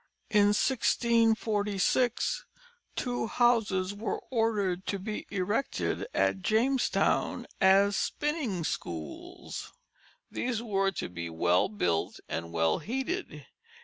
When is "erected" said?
5.29-6.07